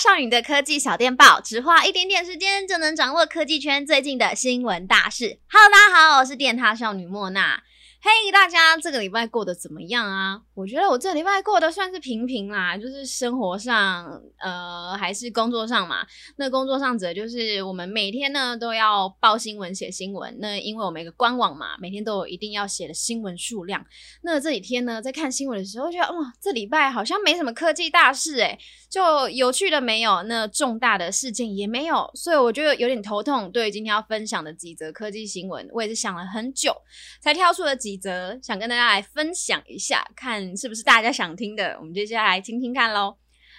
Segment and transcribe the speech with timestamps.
[0.00, 5.38] 少女的科技小电报，只花一点点时间就能掌握科技圈最近的新闻大事。
[5.50, 7.62] Hello，大家好，我是电踏少女莫娜。
[8.00, 10.40] 嘿大家这个礼拜过得怎么样啊？
[10.60, 14.06] 我觉得我这礼拜过得算是平平啦，就是生活上，
[14.38, 16.06] 呃，还是工作上嘛。
[16.36, 20.36] 那工作上指的就是我们每天呢都要报新闻、写新闻。
[20.38, 23.82] 那因为我们一个官网嘛，每天都有一定要写的新闻数量。
[24.22, 28.58] 那这几天呢，在看新闻的时候，觉得哇，这礼拜好像没什么科技大事诶，
[28.90, 33.50] 就有趣的没有，那重大的事件也没有，所以我觉得有点头痛。
[33.50, 36.76] 对今天要分享的几则科技新闻，我也是想了很久
[37.20, 37.70] 才挑出了。
[37.80, 43.16] 几则想跟大家来分享一下，看是不是大家想听的，我们接下来听听看喽。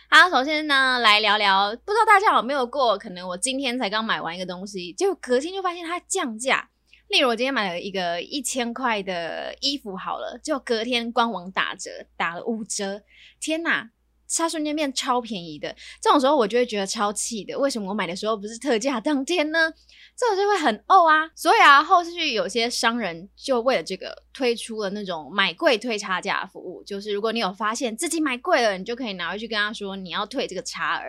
[0.10, 6.70] 好，首先呢，来聊聊，不知道大家有没有过，可能我今天才刚买完一个东西，就隔天就发现它降价。
[7.08, 13.02] 例如我今天买了一个一千块的衣服，好了，就隔天官网打折，打了五折，
[13.40, 13.92] 天哪！
[14.34, 17.60] 它瞬间变超便宜的，这种时候我就会觉得超气的。
[17.60, 19.70] 为什么我买的时候不是特价当天呢？
[20.16, 21.30] 这种就会很怄啊。
[21.36, 31.06] 所以啊，后续有些商人就为了这个推出了那种买贵退差价服务，就是如果你有发现自己买贵了，你就可以拿回去跟他说你要退这个差额。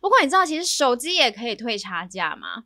[0.00, 2.64] 不过你知道其实手机也可以退差价吗？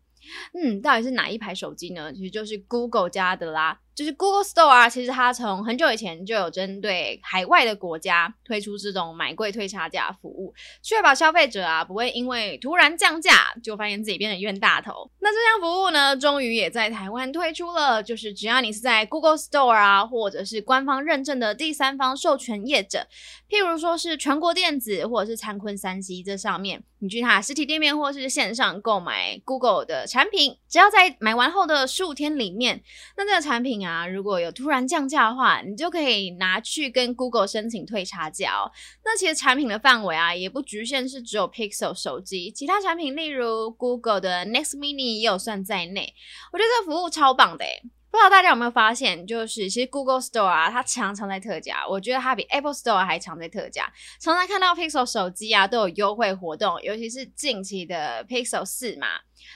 [0.55, 2.13] 嗯，到底是哪一排手机呢？
[2.13, 3.81] 其实就是 Google 家的啦。
[3.97, 10.53] 就是 Google Store 啊，其实它从很久以前就有针对海外的国家推出这种买贵退差价服务，
[10.83, 15.11] 确保消费者啊不会因为突然降价就发现自己变成冤大头。
[15.21, 23.07] 那这项服务呢，终于也在台湾推出了，就是只要你是在 Google Store 啊，或者是官方认证的第三方授权业者，
[23.49, 32.83] 譬如说是全国电子或者是灿坤三 C 这上面，你去它实体店面或是线上购买 Google 的产品，只要在买完后的十五天里面，
[33.17, 33.86] 那这个产品。
[33.87, 38.73] 啊，如果有突然降价的话，你就可以拿去跟 Google 申请退差价哦。
[39.05, 46.15] 那其实产品的范围啊，也不局限是只有 Pixel 手机，其他产品例如 Google 的 Next Mini 也有算在内。
[46.53, 47.83] 我觉得这个服务超棒的诶。
[48.17, 51.87] 不知道大家有没有发现，就是其实 Google Store 啊，它常常在特价。
[51.87, 53.93] 我觉得它比 Apple Store 还常在特价。
[54.19, 59.07] 常常看到 Pixel 手机啊都有优惠活动，尤其是近期的 Pixel 四嘛，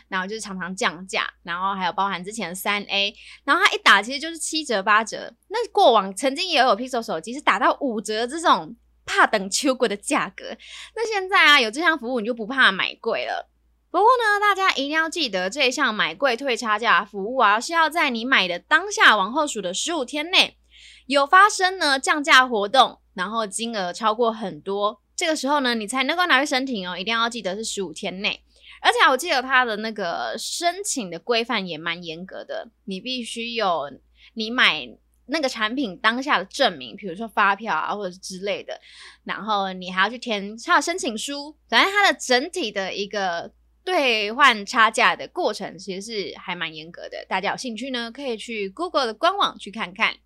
[0.09, 5.33] 然后就是常常降价，然后还有包含之前的三 A，然后它一打其实就是七折八折。
[5.49, 10.45] 那过往曾经也有 Pixel 手机是打到五折这种怕等秋贵的价格。
[10.95, 13.50] 那现在啊有这项服务，你就不怕买贵了。
[13.91, 20.57] 不过呢，大家一定要记得，这一项买贵退差价服务啊，是要在你买的当下往后数的十五天内
[21.07, 26.97] 有发生呢降价活动，然后金额超过很多，这个时候呢，你才能够拿去申请哦。
[26.97, 28.45] 一定要记得是十五天内，
[28.81, 33.91] 而且我记得它的那个申请的规范也蛮严格的，你必须有
[34.35, 34.89] 你买
[35.27, 38.81] 那个产品当下的证明，比如说发票啊或者是之类的，
[39.25, 43.51] 然后你还要去填它的申请书，反正它的整体的一个。
[43.85, 50.17] 兑换差价的过程其实是还蛮严格的，大家有兴趣呢，可以去 Google 的官网去看看。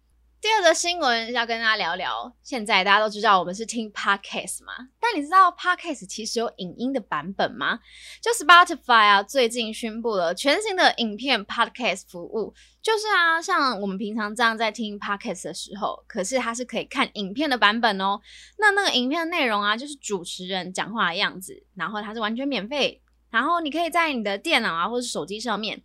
[0.41, 7.79] 第二个新闻要跟大家聊聊，现在大家都知道我们是听 Podcast 嘛，但你知道 Podcast 其实有影音的版本吗？
[8.21, 18.21] 就 Spotify 啊，最近宣布了全新的影片 Podcast 服务，就是啊，像我们平常这样在听 Podcast 的时候，可是它是可以看影片的版本哦。
[18.59, 23.01] 那那个影片的内容啊，就是主持人讲话的样子，然后它是完全免费。
[23.35, 25.83] 然后你可以在你的电脑啊，或是手机上面，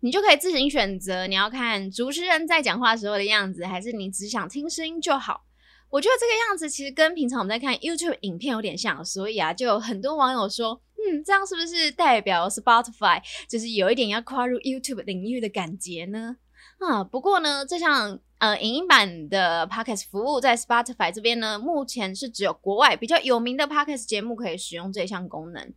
[0.00, 5.44] 你就可以自行选择你要看主持人在讲话时候的样子，还是你只想听声音就好。
[5.90, 16.38] 我觉得这个样子其实跟平常我们在看 YouTube 影片有点像，所以啊，就有很多网友说，嗯，这样是不是代表 Spotify 就是有一点要跨入 YouTube 领域的感觉呢？
[16.78, 25.74] 啊，不过呢，这项呃影音版的 Podcast 服务在 Spotify 这边呢，目前是只有国外比较有名的 Podcast 节目可以使用这项功能。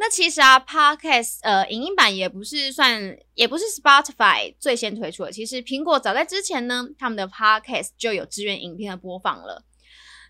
[0.00, 5.32] 那其实啊，Podcast 呃，影音版也不是算，也不是 Spotify 最先推出的。
[5.32, 9.64] 其实苹果早在之前呢，他们的 Podcast 就有支援影片的播放了。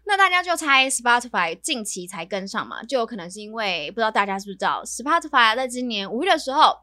[0.06, 6.75] 那大家就猜 Spotify 近期才跟上嘛，就有可能是因为不知道大家是不是知道，Spotify 在今年五月的时候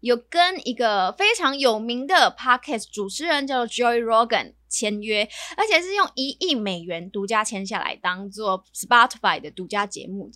[0.00, 10.32] 有跟一个非常有名的 Podcast 主持人叫做 Joey Rogan 签约，而且是用一亿美元独家签下来，当做 Spotify 的独家节目。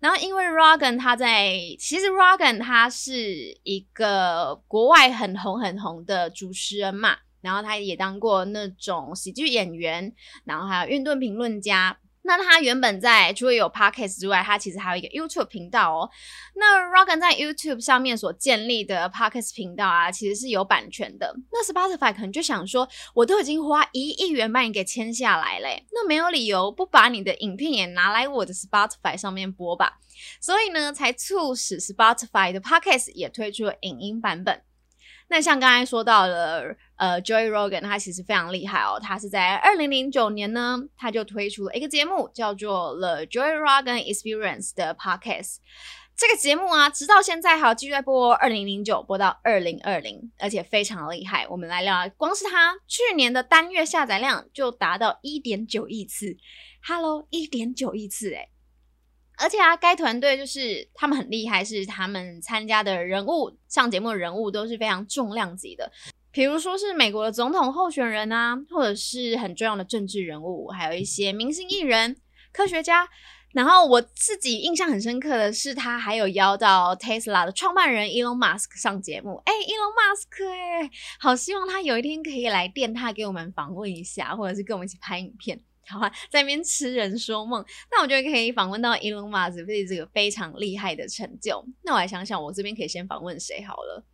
[0.00, 10.14] 然后，因为 Rogan 他在，其实 Rogan 他是一个国外很红很红的主持人嘛，然后他也当过那种喜剧演员，
[10.44, 11.98] 然后还有运动评论家。
[12.28, 16.10] 那他原本在除了有 Podcast 之外，他其实还有一个 YouTube 频道哦。
[16.56, 21.34] 那 Rogan 在 YouTube 上面所建立的 Podcast 频道啊，其实是有版权的。
[21.50, 29.98] 那 Spotify 可能就想说，我都已经花一亿元把你给签下来嘞，那没有理由不把你的影片也拿来我的 Spotify 上面播吧？
[30.38, 34.62] 所以呢，才促使 Spotify 的 Podcast 也推出了影音版本。
[35.30, 45.58] 那像刚才说到了，呃，Joy Rogan 他其实非常厉害哦，他是在二零零九年呢，他就推出了一个节目，叫做 The Joy Rogan Experience 的 Podcast。
[46.16, 51.46] 这个节目啊，直到现在还继续在播，二零零九播到二零二零，而且非常厉害。
[51.46, 56.36] 我们来聊，光是他去年的单月下载量就达到一点九亿次
[56.84, 58.50] ，Hello，一点九亿次，诶
[59.40, 65.92] 而且啊，该团队就是他们很厉害，是他们参加的人物上节目的人物都是非常重量级的，
[66.30, 72.16] 比如说是美国的总统候选人啊，或者是很重要的政治人物，还有一些明星艺人、
[72.52, 73.08] 科学家。
[73.54, 79.40] 然后我自己印象很深刻的是，他还有邀到 Tesla 的创办人 Elon Musk 上节目。
[79.46, 85.58] 哎，Elon Musk，哎，好希望他有一天可以来电他给我们访问一下，或者是跟我们一起拍影片。
[85.86, 87.64] 好啊，在那边痴人说梦。
[87.90, 91.64] 那我觉得可以访问到 Elon Musk，这个非常厉害的成就。
[91.82, 94.04] 那我来想想，我这边可以先访问谁好了。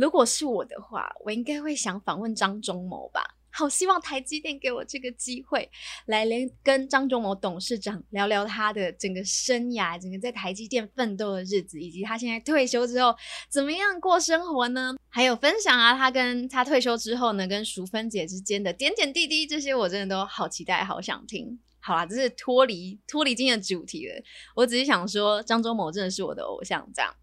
[0.00, 3.36] 如果是我的话，我应该会想访问张忠谋吧。
[3.52, 5.70] 好希望台积电给我这个机会，
[6.06, 13.14] 来连跟张忠谋董事长聊聊他的整个生涯，整个在台积电奋斗的日子，以及他现在退休之后
[13.50, 14.96] 怎么样过生活呢？
[15.10, 21.60] 还有分享啊，他跟他退休之后呢，跟淑芬姐之间的点点滴滴，这些我真的都好期待，好想听。
[21.80, 24.14] 好啦，这是脱离脱离今天的主题了，
[24.54, 27.14] 我只是想说，张忠谋真的是我的偶像，这样。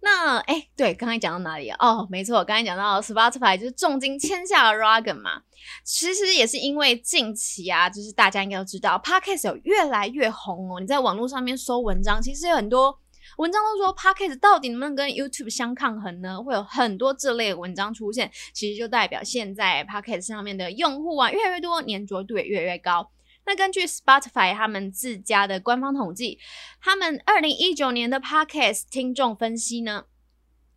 [0.00, 1.76] 那哎，对，刚才讲到哪里啊？
[1.80, 5.42] 哦，没错，刚才讲到 Spotify 就是重金签下了 Rogan 嘛。
[5.84, 10.80] 其实也是因为近期啊，就是大家应该都知道，Podcast 有越来越红哦。
[10.80, 12.96] 你在网络上面搜文章，其实有很多
[13.38, 16.40] 文章都说 Podcast 到底能不能跟 YouTube 相抗衡呢？
[16.42, 23.10] 会有很多这类文章出现，其实就代表现在 Podcast 上面的用户啊越来越多，黏着度也越来越高。
[23.48, 26.38] 那根据 Spotify 他们自家的官方统计，
[26.82, 30.04] 他们二零一九年的 Podcast 听众分析呢，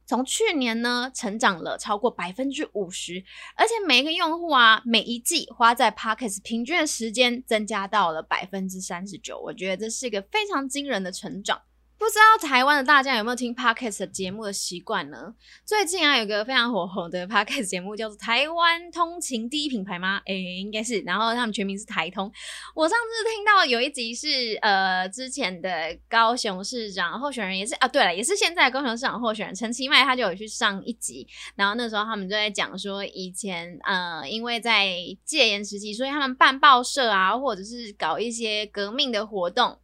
[0.05, 3.25] 从去年呢成长了超过百分之五十，
[3.57, 11.61] 而且每一个用户啊，每一季花在 Podcast 平均的时间增加到了百分之三十九，我觉得这是一个非常惊人的成长。
[12.01, 15.35] 不知道台湾的大家有没有听 Podcast 节目的习惯呢？
[15.63, 20.19] 最近啊，有个非常火红的 Podcast 节目叫做《台湾通勤第一品牌》吗？
[20.25, 20.99] 诶，应该是。
[21.01, 22.31] 然后他们全名是台通。
[22.73, 31.27] 我上次听到有一集是呃之前的高雄市长候选人也是啊，对了，也是现在高雄市长候选人陈其迈，他就有去上一集。
[31.55, 34.89] 然后那时候他们就在讲说，以前呃因为在
[35.23, 39.77] 戒严时期，所以他们办报社啊，或者是搞一些革命的活动。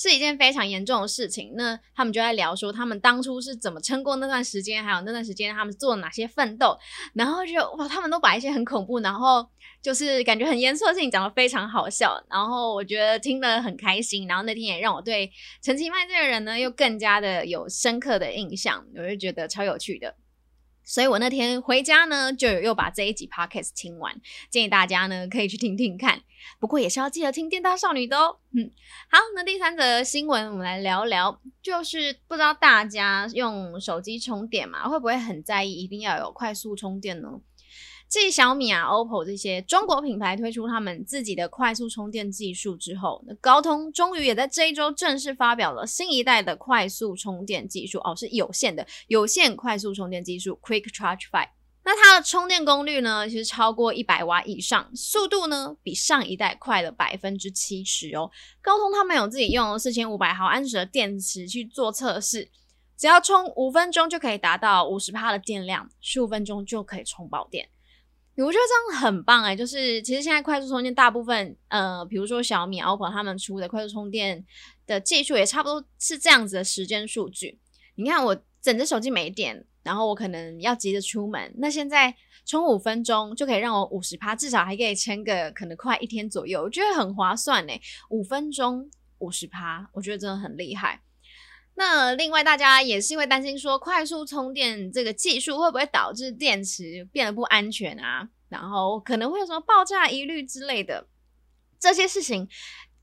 [0.00, 1.52] 是一件非常严重的事情。
[1.56, 6.74] 那他们就在聊说，他们当初是怎么撑过那段时间，还有那段时间他们做了哪些奋斗。
[7.12, 9.46] 然后就哇，他们都把一些很恐怖，然后
[9.82, 12.18] 就是感觉很严肃的事情讲得非常好笑。
[12.30, 14.26] 然后我觉得听得很开心。
[14.26, 15.30] 然后那天也让我对
[15.60, 18.82] 陈其迈这个人呢，又更加的有深刻的印象。
[18.96, 20.14] 我就觉得超有趣的。
[20.90, 24.20] 所以我那天回家呢，就又把这一集 podcast 听完，
[24.50, 26.20] 建议大家呢可以去听听看。
[26.58, 28.38] 不过也是要记得听电大少女的哦。
[28.56, 28.68] 嗯，
[29.08, 37.40] 好，那第三则新闻我们来聊聊，就是不知道大家用手机充电嘛，会不会很在意一定要有快速充电呢？
[38.10, 51.50] 继小米啊、OPPO 这些中国品牌推出他们自己的快速充电技术之后，那高通终于也在这一周正式发表了新一代的快速充电技术哦，是有线的有线快速充电技术 Quick Charge Five。
[51.84, 58.28] 那它的充电功率呢，其实超过一百瓦以上，速度呢比上一代快了百分之七十哦。
[58.60, 62.50] 高通他们有自己用四千五百毫安时的电池去做测试，
[62.98, 67.68] 只要充五分钟就可以达到五十帕的电量，十五分钟就可以充饱电。
[68.36, 74.44] 我觉得这样很棒哎，就是其实现在快速充电大部分，呃，比如说小米、OPPO 他们出的快速充电
[74.86, 77.58] 的技术也差不多是这样子的时间数据。
[77.96, 82.14] 你看我整只手机没电，然后我可能要急着出门，那现在
[82.46, 91.02] 充五分钟就可以让我五十趴，至少还可以撑个可能快一天左右，我觉得很划算哎，五分钟五十趴，我觉得真的很厉害。
[91.74, 98.28] 那另外，大家也是因为担心说，快速充电这个技术会不会导致电池变得不安全啊？
[98.50, 101.06] 然后可能会有什么爆炸疑虑之类的
[101.78, 102.48] 这些事情，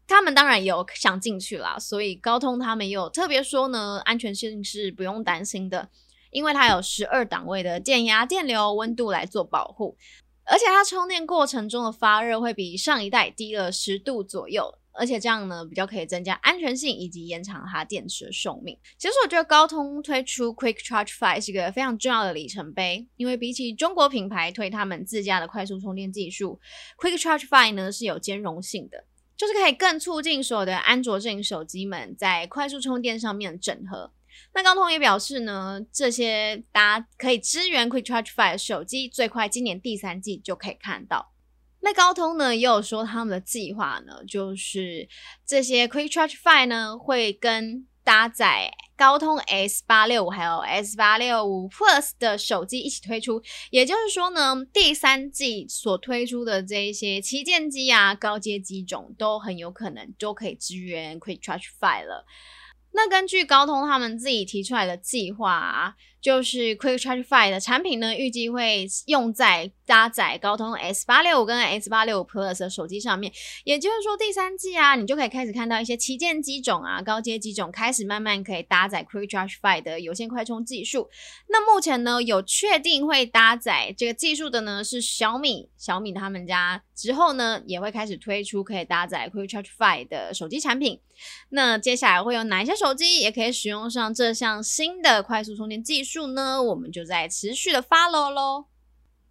[0.05, 1.79] 他们当然有想进去啦。
[1.79, 5.89] 所以高通他们也有特别说呢，安全性是不用担心的，
[6.29, 9.97] 因为它有十二档位的电压、电流、温度来做保护，
[10.43, 14.77] 而且它充电过程中的发热会比上一代低了十度左右。
[14.97, 18.77] 而且这样呢，比较可以增加安全性以及延长它电池的寿命。
[18.97, 26.59] 其实我觉得高通推出 Quick Charge Five 是一个非常重要的里程碑，因为比起中国品牌推他们自家的快速充电技术
[26.99, 34.11] ，Quick Charge Five 呢是有兼容性的，就是可以更促进所有的安卓阵营手机们在快速充电上面的整合。
[34.53, 41.31] 那高通也表示呢，这些大家可以支援 Quick Charge 5的手机，最快今年第三季就可以看到。
[41.87, 45.07] 那高通呢也有说他们的计划呢，就是
[45.45, 62.25] 这些 Quick Charge Five 呢会跟搭载高通 S 八六五还有 S 八六五 Plus 的手机一起推出，也就是说呢，第三季所推出的这一些旗舰机啊、高阶机种都很有可能都可以支援 Quick Charge Five 了。
[62.91, 73.31] 那根据高通他们自己提出来的计划啊，就是 Quick Charge 5的产品呢，预计会用在搭载高通 S 八六五跟 S 八六五 Plus 的手机上面。
[73.63, 81.09] 也就是说，第三季啊，你就可以开始看到一些旗舰机种啊、高阶机种开始慢慢可以搭载 Quick Charge 5的有线快充技术。
[81.47, 90.99] 那目前呢，有确定会搭载这个技术的呢，是小米，小米他们家之后呢，也会开始推出可以搭载 Quick Charge 5的手机产品。
[91.49, 96.63] 那接下来会有哪些手机也可以使用上这项新的快速充电技术数呢？
[96.63, 98.65] 我们就在持续的 follow 喽。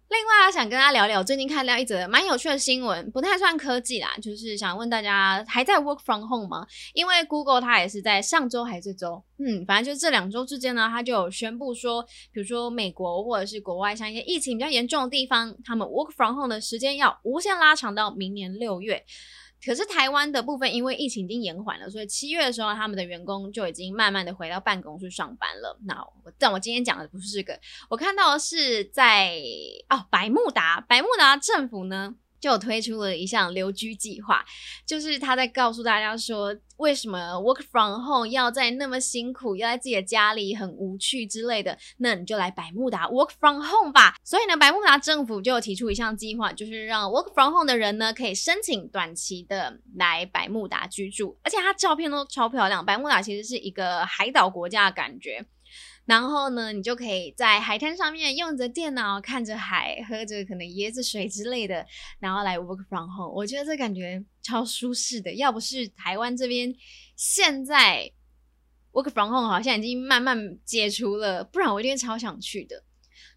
[0.09, 6.65] 另外，想跟大家聊聊最近看到一则蛮有趣的新闻，不太算科技啦，就是想问大家还在 work from home 吗？
[6.93, 19.03] 因为 Google 它也是在上周还是这周，嗯，反正就是这两周之间呢，它就有宣布说，比如说美国或者是国外像一些疫情比较严重的地方，他们 work from home 的时间要无限拉长到明年六月。
[19.65, 25.77] 可是台湾的部分，因为疫情已经延缓了，所以七月的时候，他们的员工就已经慢慢的回到办公室上班了。
[25.85, 27.59] 那我但我今天讲的不是这个，
[27.89, 29.41] 我看到的是在
[29.89, 32.15] 哦百慕达，百慕达政府呢。
[32.47, 34.45] 就推出了一项留居计划，
[34.85, 44.15] 就是他在告诉大家说，为什么 work from home 要在那么辛苦，要在自己的家里很无趣之类的，那你就来百慕达 work from home 吧。
[44.23, 52.85] 所以呢，百慕达政府就提出一项计划，就是让 work from home 的人呢，可以申请短期的来百慕达居住，而且他照片都超漂亮。
[52.85, 55.45] 百慕达其实是一个海岛国家的感觉。
[56.07, 61.85] 然后呢，你就可以在海滩上面用着电脑，看着海，喝着可能椰子水之类的，
[62.19, 63.31] 然后来 work from home。
[63.35, 65.33] 我觉得这感觉超舒适的。
[65.33, 66.73] 要不是台湾这边
[67.17, 68.09] 现在
[68.93, 72.85] work from home 好像已经慢慢解除了，不然我一定超想去的。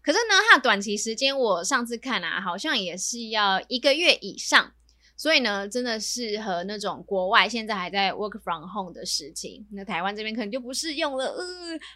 [0.01, 4.73] 可是呢，它的短期时间我上次看啊，好像也是要一个月以上。
[5.21, 9.63] 所以呢，真的适合那种国外现在还在 work from home 的事情。
[9.71, 11.25] 那台湾这边可能就不适用了。
[11.27, 11.45] 呃，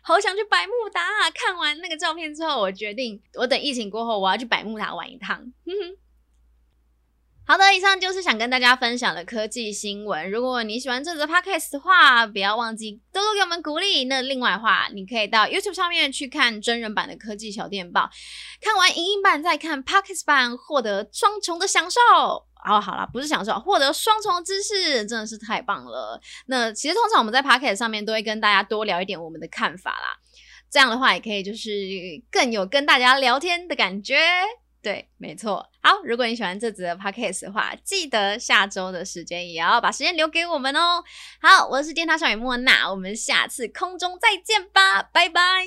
[0.03, 1.01] 好想去百慕达！
[1.33, 5.37] 看完那个照片之后，我决定，我等疫情过后，我要去百慕达玩一趟。
[5.37, 5.97] 哼哼。
[7.47, 10.29] 好的，以上就是想跟大家分享的科技新闻。
[10.29, 14.05] 如果你喜欢这则 podcast 的话，不要忘记多多给我们鼓励。
[14.05, 18.07] 那另外的话，你可以到 YouTube 上面去看真人版的科技小电报，
[18.61, 21.99] 看完影音版再看 podcast 版，获得双重的享受。
[22.65, 26.19] 好，好啦，不是享受，获得双重知识，真的是太棒了。
[26.47, 30.17] 那其实通常我们在 podcast 上面都会跟大家多聊一点我们的看法啦，
[30.69, 31.69] 这样的话也可以就是
[32.31, 34.17] 更有跟大家聊天的感觉。
[34.81, 35.67] 对，没错。
[35.81, 41.03] 好，如果你喜欢这则 podcast 的话，记得下周的时间也要把时间留给我们哦。
[41.41, 45.65] 好，我是电塔少女莫娜，我们下次空中再见吧，拜拜。